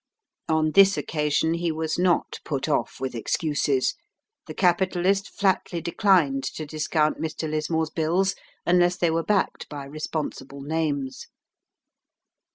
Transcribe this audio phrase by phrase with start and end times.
[0.49, 3.93] On this occasion he was not put off with excuses.
[4.47, 7.47] The capitalist flatly declined to discount Mr.
[7.47, 8.33] Lismore's bills
[8.65, 11.27] unless they were backed by responsible names.